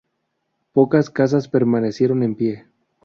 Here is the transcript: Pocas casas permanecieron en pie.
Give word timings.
Pocas 0.73 1.11
casas 1.11 1.47
permanecieron 1.47 2.23
en 2.23 2.33
pie. 2.33 2.65